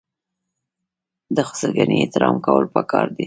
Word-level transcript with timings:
د 1.35 1.37
خسرګنۍ 1.47 1.97
احترام 2.01 2.35
کول 2.45 2.63
پکار 2.75 3.07
دي. 3.15 3.19